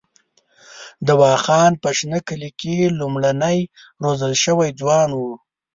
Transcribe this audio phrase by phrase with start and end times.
[1.07, 3.59] دوا خان په شنه کلي کې لومړنی
[4.03, 5.33] روزل شوی ځوان وو.